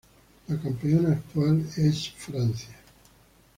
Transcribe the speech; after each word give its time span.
Los 0.47 0.59
campeones 0.61 1.11
actuales 1.11 1.73
son 1.75 1.91
Francia. 2.17 2.75